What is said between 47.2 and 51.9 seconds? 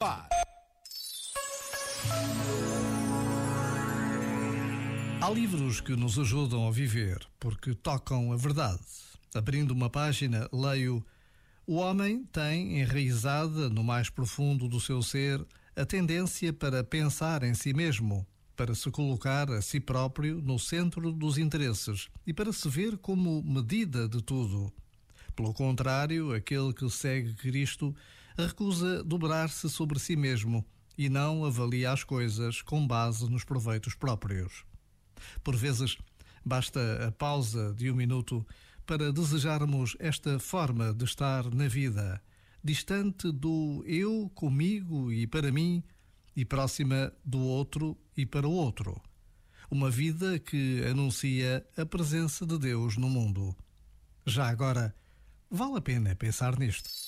do outro e para o outro. Uma vida que anuncia a